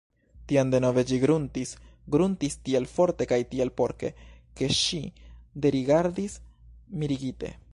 Tiam 0.51 0.69
denove 0.75 1.01
ĝi 1.09 1.17
gruntis, 1.23 1.73
gruntis 2.15 2.57
tiel 2.69 2.87
forte 2.93 3.27
kaj 3.33 3.39
tiel 3.51 3.73
porke, 3.81 4.11
ke 4.61 4.71
ŝi 4.79 5.03
derigardis, 5.67 6.39
mirigite. 7.03 7.57